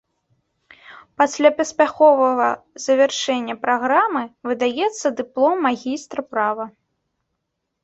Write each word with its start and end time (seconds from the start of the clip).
Пасля 1.21 1.49
паспяховага 1.59 2.47
завяршэння 2.87 3.55
праграмы 3.67 4.23
выдаецца 4.51 5.07
дыплом 5.23 5.57
магістра 5.69 6.21
права. 6.33 6.65